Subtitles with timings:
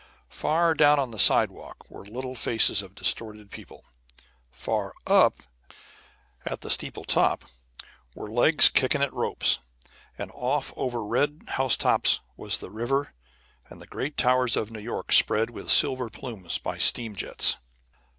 [0.31, 3.85] Far down on the sidewalk were little faces of distorted people;
[4.49, 5.43] far up
[6.43, 7.45] at the steeple top
[8.15, 9.59] were legs kicking at ropes.
[10.17, 13.13] And off over red housetops was the river,
[13.69, 17.57] and the great towers of New York spread with silver plumes by the steam jets.